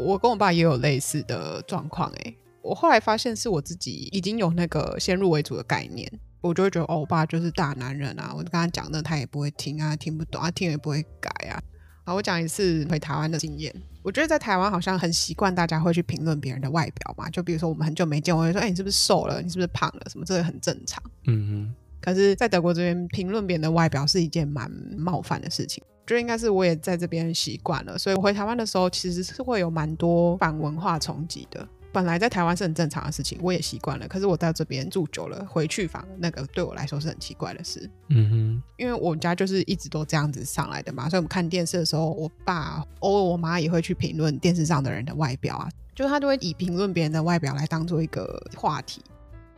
[0.06, 2.12] 我跟我爸也有类似的状况。
[2.24, 11.62] 哎，我后来发现是我自己已经有那个先入为主的概念，我就会觉得哦，我爸就是大男人啊，我跟他讲的他也不会听啊，听不懂啊，听也不会改啊。
[12.06, 13.74] 好，我讲一次回台湾的经验。
[14.02, 17.30] 我觉得在台湾好像很习惯，大家会去评论别人的外表嘛。
[17.30, 19.42] 就比如说我们很久没见，我会说：“哎、欸，你是不是瘦了？
[19.42, 20.10] 你是不是胖了？
[20.10, 21.76] 什么这个很正常。”嗯哼。
[22.02, 25.84] 可是，在德国这边评论别人的外表是一件蛮冒犯的事情。
[26.10, 31.68] 我觉得应该是我也在这边习惯了，所以我回台湾的时候其实是会有蛮多反文化冲击的。
[31.92, 34.08] 本来在台湾是很正常的事情，我也习惯了。
[34.08, 37.88] 可是我在这边住久了，回去反而那个对我来说是很奇怪的事。
[38.08, 49.00] 嗯哼，因为我们家就是一直都这样子上来的嘛，所以我们看电视的时候，我爸偶尔我妈也会去评论电视上的人的外表啊，就他就会以评论别人的外表来当做一个话题。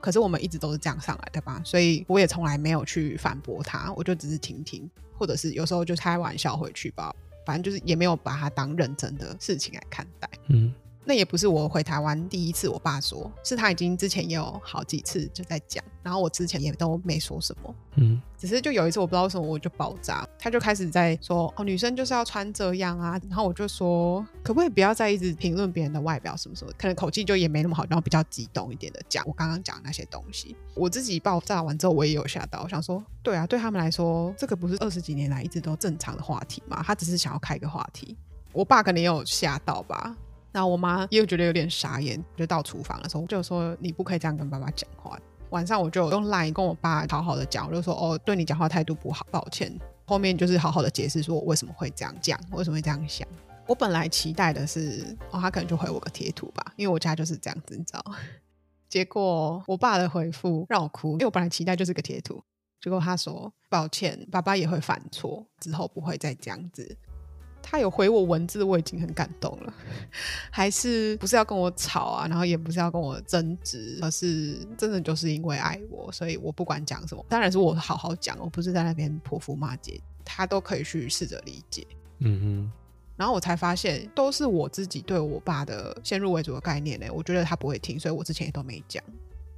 [0.01, 10.29] 可是我们一直都是这样上来的吧，所以我也从来没有去反驳他，我就只是听听，或者是有时候就开玩笑回去吧，反正就是也没有把他当认真的事情来看待。
[10.47, 10.73] 嗯。
[11.03, 38.15] 那也不是我回台湾第一次，我爸说，是他已经之前也有好几次就在讲，然后我之前也都没说什么，嗯，只是就有一次我不知道为什么我就爆炸，他就开始在说哦，女生就是要穿这样啊，然后我就说可不可以不要再一直评论别人的外表什么什么，可能口气就也没那么好，然后比较激动一点的讲我刚刚讲的那些东西，我自己爆炸完之后我也有吓到，我想说对啊，对他们来说这个不是二十几年来一直都正常的话题嘛，他只是想要开个话题，
[38.53, 40.15] 我爸可能也有吓到吧。
[40.51, 45.17] 然后我妈也有觉得有点傻眼，就到厨房的时候就说：“你不可以这样跟爸爸讲话。”
[45.51, 49.71] 晚上我就用 LINE 跟我爸好好的讲，我就说：“哦，对你讲话态度不好，抱歉。”
[50.05, 53.27] 后面就是好好的解释说我为什么会这样讲，为什么会这样想。
[53.67, 58.03] 我本来期待的是，哦，他可能就回我个贴图吧，因为我家就是这样子，你知道。
[58.89, 62.43] 结果我爸的回复让我哭，因为我本来期待就是个贴图，
[62.81, 66.97] 结果他说：“抱歉，爸爸也会犯错，之后不会再这样子。”
[67.61, 69.73] 他有回我文字，我已经很感动了。
[70.51, 72.27] 还是不是要跟我吵啊？
[72.27, 81.85] 然后也不是要跟我争执，而是真的就是因为爱我，所以我不管讲什么，当然是我好好讲，我不是在那边泼妇骂街，他都可以去试着理解。
[82.19, 82.71] 嗯哼。
[83.17, 87.05] 然后我才发现，都是我自己对我爸的先入为主的概念呢。
[87.13, 89.03] 我觉得他不会听，所以我之前也都没讲。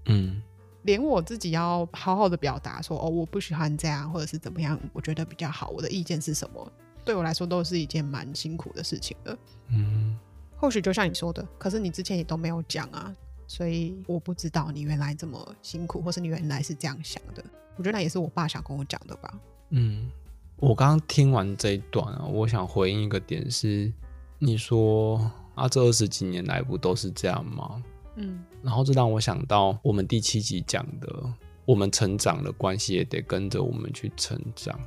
[0.06, 0.42] 嗯。
[0.82, 6.72] 连我自己要好好的表达说，哦，我不喜欢这样，或者是怎么样，我觉得比较好，我的意见是什么？
[7.04, 9.38] 对我来说都是一件蛮辛苦的事情的，
[9.70, 10.18] 嗯，
[10.56, 13.14] 或许就像你说的，可是你之前也都没有讲啊，
[13.48, 17.44] 所以我不知道你原来这么辛苦，或是你原来是这样想的。
[17.76, 19.34] 我觉得那也是我爸想跟我讲的吧。
[19.72, 20.10] 嗯，
[20.58, 23.92] 我刚刚听完这一段啊，我想回应一个点是，
[24.40, 27.84] 你说啊，这二十几年来不都是这样吗？
[28.16, 31.34] 嗯，然后这让我想到我们第七集讲的，
[31.66, 34.80] 我们成长的关系也得跟着我们去成长。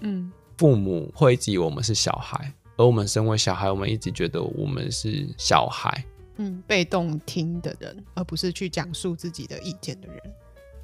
[0.00, 0.30] 嗯。
[0.56, 6.04] 父母会一直以为我们是小孩，而我们身为小孩，我们一直觉得我们是小孩，
[6.36, 10.18] 嗯，被动听的人，而不是去讲述自己的意见的人。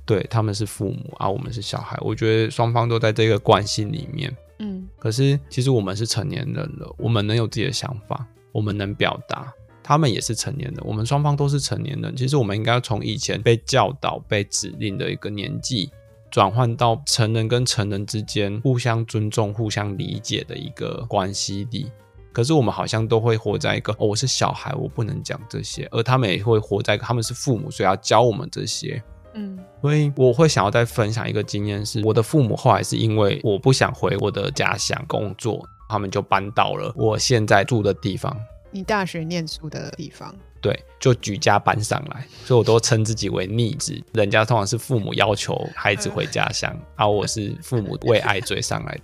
[0.05, 1.99] 对，他们是父母，而、啊、我们是小孩。
[2.01, 4.89] 我觉得双方都在这个关系里面，嗯。
[4.99, 9.53] 可是其实我们是成年人了，我们能有自己的想法，我们能表达。
[9.83, 12.15] 他们也是成年人，我们双方都是成年人。
[12.15, 15.91] 其实我们应该从以前被教导、被指令的一个年纪。
[16.31, 21.91] 转换到成人跟成人之间互相尊重、互相理解的一个关系里，
[22.33, 29.03] 可是我们好像都会活在一个哦，我是小孩，我不能讲这些，而他们也会活在一个他们是父母，所以要教我们这些。
[29.35, 38.37] 嗯，所以我会想要再分享一个经验是，我的父母后来是因为我不想回我的家乡工作，他们就搬到了我现在住的地方。
[38.71, 40.35] 你大学念书的地方？
[40.61, 44.01] 对，就举家搬上来，所以我都称自己为逆子。
[44.13, 49.01] 人家通常是父母要求孩子回家乡，而、啊、我是父母为爱追上来。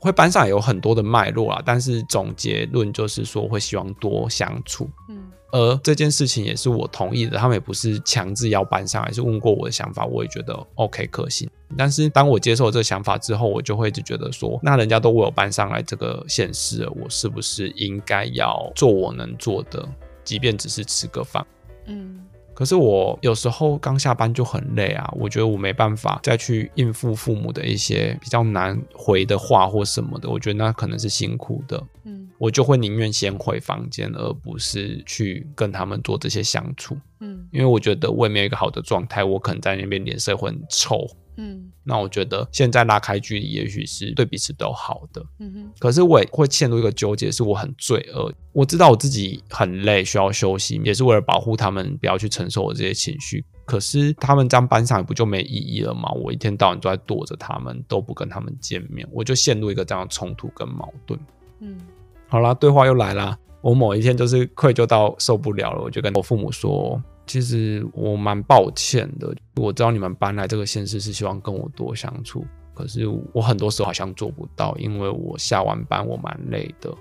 [0.00, 4.88] 会搬上来有很多的脉络啊，但是总结论就是说会希望多相处。
[5.08, 11.48] 嗯，而这件事情也是我同意的，他们也不是强制要搬上来，是问过我的想法，我也觉得 OK 可行。
[11.76, 19.86] 但是当我接受这个想法之后，我就会一直觉得说，那人家都为我搬上来这个现实了，我是不是应该要做我能做的？
[20.24, 21.46] 即便只是吃个饭，
[21.86, 22.20] 嗯，
[22.58, 41.06] 可是我有时候刚下班就很累啊，我觉得我没办法再去应付父母的一些比较难回的话或什么的，我觉得那可能是辛苦的，嗯，我就会宁愿先回房间，而不是去跟他们做这些相处，嗯，因为我觉得我也没有一个好的状态，我可能在那边脸色会很臭。
[41.40, 45.24] 嗯，那我觉得现在拉开距离，也许是对彼此都好的。
[45.38, 48.32] 嗯哼，可是我也会陷入一个纠结，是我很罪恶。
[48.52, 53.44] 我知道我自己很累，需要休息，也是为了保护他们，不要去承受我这些情绪。
[53.64, 56.10] 可是他们这样搬上来，不就没意义了吗？
[56.10, 61.20] 我一天到晚都在躲着他们，都不跟他们见面，我就陷入一个这样的冲突跟矛盾。
[61.60, 61.78] 嗯，
[62.26, 63.38] 好啦，对话又来啦。
[63.60, 67.00] 我某一天就是愧疚到受不了了，我就跟我父母说。
[67.28, 76.92] 其实我蛮抱歉的，我知道你们搬来这个县市是希望跟我多相处，可是我很多时候好像做不到，因为我下完班我蛮累的，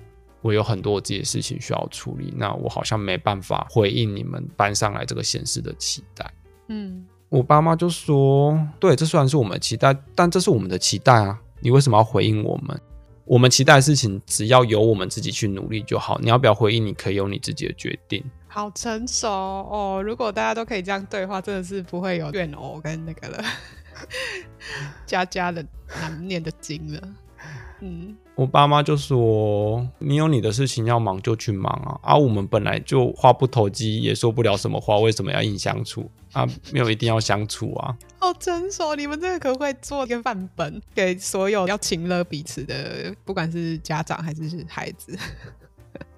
[0.42, 6.30] 我有很多我自己的事情需要处理，那我好像没办法回应你们搬上来这个县市的期待。
[6.68, 12.78] 嗯，我爸妈就说，对，这虽然是我们的期待，但这是我们的期待啊，你为什么要回应我们？
[13.24, 18.24] 我们期待的事情只要由我们自己去努力就好，你要不要回应，你可以有你自己的决定。
[18.58, 20.02] 好成熟哦！
[20.04, 23.44] 如果大家都可以这样对话，真的是不会有怨偶跟那个了，
[25.06, 25.64] 家家的
[26.02, 27.00] 难念的经了。
[27.82, 36.44] 嗯，我爸妈就说：“你有你的事情要忙就去忙啊，啊，我们本来就话不投机，也说不了什么话，为什么要硬相处啊？
[36.74, 45.16] 没有一定要相处啊。”好成熟，你们这个可不可以做一个范本，给所有要亲了彼此的，不管是家长还是孩子？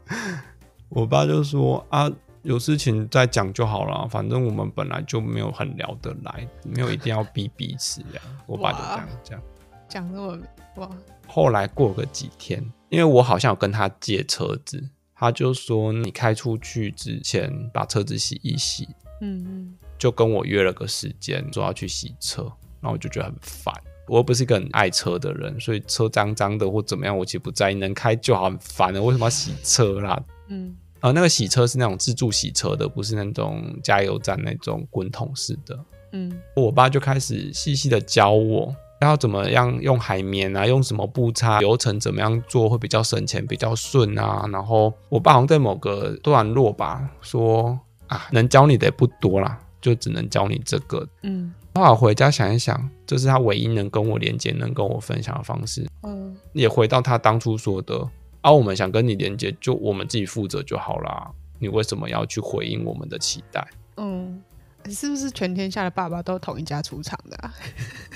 [0.87, 2.09] 我爸就说：“啊。”
[2.43, 8.21] 有事情再讲就好了，反正我们本来就没有很聊得来，没有一定要逼彼此呀。
[8.45, 9.41] 我爸就这样讲，
[9.89, 10.39] 讲那么
[10.77, 10.89] 哇。
[11.27, 18.87] 后来过个几天，因为我好像有跟他借车子，他就说你开出去之前把车子洗一洗，
[19.21, 22.43] 嗯嗯，就跟我约了个时间说要去洗车，
[22.79, 23.73] 然后我就觉得很烦。
[24.07, 30.23] 我又不是一个很爱车的人，所以车脏脏的或怎么样，我其实不在意，能开就好，很烦的，为什么要洗车啦？
[30.47, 30.75] 嗯。
[30.99, 35.79] 啊、呃，那个洗车是那种自助洗车的，不是那种加油站那种滚筒式的。
[36.11, 44.45] 嗯，我爸就开始细细的教我，要怎么样用海绵啊，用什么布擦，流程怎么样做会比较省钱，比较顺啊。
[44.51, 51.07] 然后我爸好像在某个段落吧，说啊，能教你的也不多啦，就只能教你这个。
[51.21, 55.87] 嗯，后来回家想一想，这是他唯一能跟我连接、能跟我分享的方式。
[56.03, 58.05] 嗯，也回到他当初说的。
[58.41, 61.29] 而、啊、我们想跟你连接，就我们自己负责就好啦。
[61.59, 63.67] 你为什么要去回应我们的期待？
[63.97, 64.41] 嗯，
[64.89, 67.53] 是不是全天下的爸爸都同一家出厂的、啊？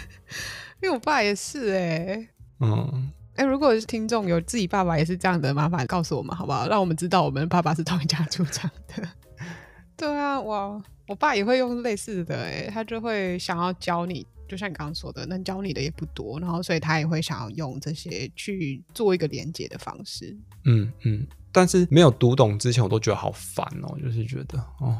[0.81, 2.27] 因为我爸也是哎、欸。
[2.61, 6.67] 嗯，哎、欸，如果是听众有自己爸爸也是这样的，麻烦告诉我们好不好？
[6.69, 9.07] 让我们知道我们爸爸是同一家出厂的。
[9.97, 14.25] 对啊，哇，我爸也会用类似的哎、欸，他就会想要教你。
[14.53, 20.37] 就像你刚刚说的，能教你的也不多，然后所以他也会想要用这些去做一个连接的方式。
[20.65, 24.95] 嗯嗯，但是没有读懂之前，我都觉得好烦哦，就是觉得哦，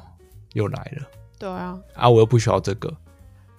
[0.54, 1.08] 又来了。
[1.38, 2.92] 对啊，啊，我又不需要这个。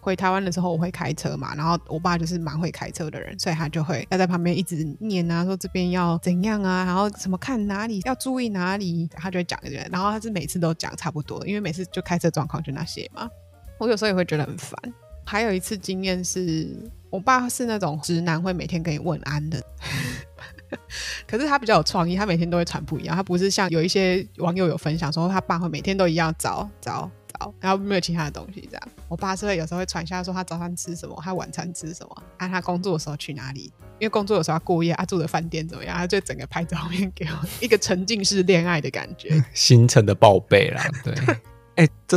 [0.01, 9.88] 回台湾的时候，我会开车嘛，然后我爸就是蛮会开车的人，所以他就会要在旁边一直念啊，说这边要怎样啊，然后什么看哪里要注意哪里，他就会讲一遍。
[9.92, 13.30] 然后他是每次都讲差不多，因为每次就开车状况就那些嘛。
[13.78, 14.78] 我有时候也会觉得很烦。
[15.24, 16.68] 还有一次经验是，
[17.10, 19.62] 我爸是那种直男，会每天跟你问安的。
[21.26, 23.14] 可是他比较有创意，他每天都会传不一样。
[23.14, 27.08] 他不是像有一些网友有分享说，他爸会每天都一样早早
[27.38, 28.88] 早，然后没有其他的东西这样。
[29.08, 33.72] 我爸是会有时候会传一下说他早餐吃什么，他晚餐吃什么，啊，他工作的时候去哪里？
[34.00, 35.96] 因为工作的时候他过夜，他住的饭店怎么样？
[35.96, 41.14] 他就整个拍照片给我，一个沉浸式恋爱的感觉， 行程的报备啦，对。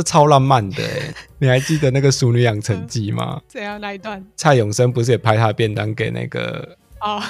[0.02, 1.14] 超浪漫的哎！
[1.38, 3.40] 你还记得那个《淑女养成记》吗？
[3.48, 4.24] 怎样那一段？
[4.36, 6.76] 蔡永生不是也拍他的便当给那个？
[7.00, 7.22] 哦，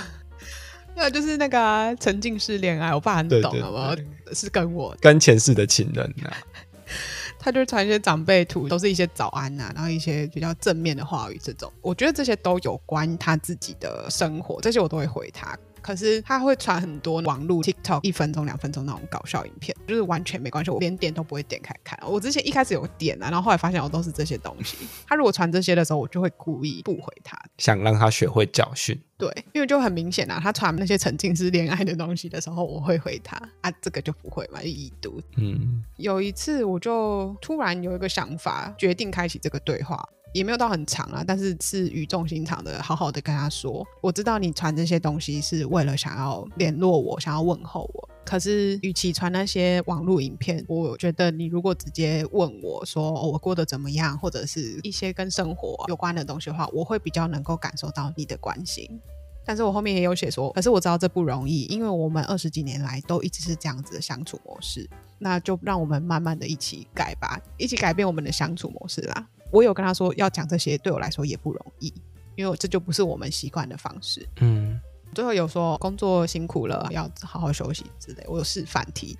[0.96, 2.94] 那就是那个沉浸式恋爱。
[2.94, 3.94] 我爸很懂，对对对，好不好？
[4.32, 6.32] 是跟我跟前世的情人啊。
[7.40, 11.38] 他就传一些长辈图，都是一些早安呐、啊，然后一些比较正面的话语。
[11.42, 15.56] 这种我觉得这些都有关他自己的生活，这些我都会回他。
[15.88, 21.98] 可是他会传很多网络 TikTok 一分钟、两分钟那种搞笑影片，就是完全没关系，我连点都不会点开看。
[22.06, 24.76] 我之前一开始有点啊，然后后来发现我都是这些东西。
[25.06, 29.00] 他如果传这些的时候，我就会故意不回他，想让他学会教训。
[29.16, 35.22] 对，因为就很明显啊，他传那些沉浸式恋爱的东西的时候，我会回他啊，这个就不会嘛，已读。
[35.38, 40.06] 嗯，有一次我就突然有一个想法，决定开启这个对话。
[40.32, 48.08] 也没有到很长啊，但是是语重心长的，好好的跟他说，我知道你传这些东西是为了想要联络我，想要问候我。
[48.24, 59.00] 可是，与其传那些网络影片，我觉得你如果直接问我说，我过得怎么样，或者是一些跟生活有关的东西的话，我会比较能够感受到你的关心。
[59.46, 64.86] 但是我后面也有写说，可是我知道这不容易，因为我们二十几年来都一直是这样子的相处模式，
[65.18, 69.26] 那就让我们慢慢的一起改吧，一起改变我们的相处模式啦。
[69.50, 71.92] 我有跟他说要讲这些，对我来说也不容易，
[72.36, 74.26] 因为这就不是我们习惯的方式。
[74.40, 74.78] 嗯，
[75.14, 78.24] 最后有说工作辛苦了，要好好休息之类。
[78.28, 79.16] 我有示范题，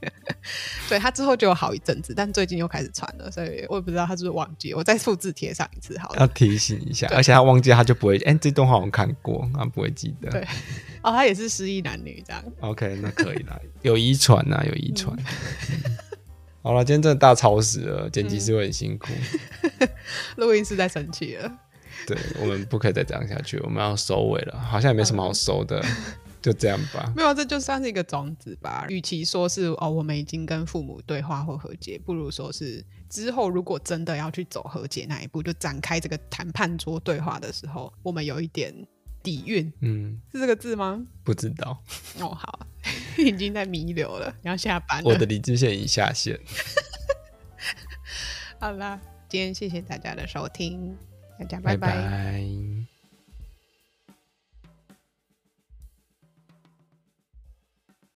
[0.88, 4.72] 对他之后就有好一阵子，但最近又开始传了，所以我也不知道他是不是忘记。
[4.72, 7.08] 我再复制贴上一次好了，要提醒一下。
[7.10, 10.30] 而且他忘记他就不会，哎、欸，这段话我看过，他不会记得。
[10.30, 10.42] 对，
[11.02, 12.42] 哦，他也是失忆男女这样。
[12.60, 15.14] OK，那可以啦，有遗传呐，有遗传。
[15.18, 16.06] 嗯
[16.62, 19.08] 好了，今天真的大超时了，剪辑师会很辛苦。
[20.36, 21.50] 录、嗯、音师在生气了。
[22.06, 24.58] 对，我们不可以再这样下去，我们要收尾了。
[24.58, 27.12] 好像也没什么好收的，嗯、 就这样吧。
[27.16, 28.84] 没有，这就算是一个种子吧。
[28.88, 38.74] 与其说是哦，我们已经跟父母对话或和解，不如说是之后如果真的要去走和解那一步，就展开这个谈判桌对话的时候，我们有一点
[39.22, 39.72] 底蕴。
[39.80, 41.02] 嗯，是这个字吗？
[41.24, 41.82] 不知道。
[42.18, 42.66] 哦，好。
[43.18, 45.04] 已经在弥留了，你要下班了。
[45.04, 46.38] 我的理智线已下线。
[48.58, 50.96] 好啦，今天谢谢大家的收听，
[51.38, 51.88] 大家拜拜。
[51.88, 52.89] 拜拜。